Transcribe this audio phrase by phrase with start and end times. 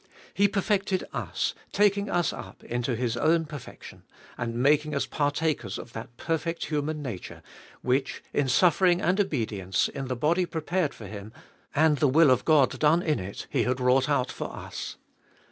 [0.33, 4.01] He perfected us, taking us up into His own perfection,
[4.35, 7.43] and making us partakers of that perfect human nature,
[7.83, 11.31] which in suffer ing and obedience, in the body prepared for Him,
[11.75, 13.79] and the 346 £be Iboliest of 2111 will of God done in it, He had
[13.79, 14.97] wrought out for us.